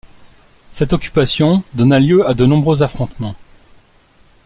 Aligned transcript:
Cette 0.71 0.93
occupation 0.93 1.63
donna 1.75 1.99
lieu 1.99 2.27
à 2.27 2.33
de 2.33 2.47
nombreux 2.47 2.81
affrontements. 2.81 3.35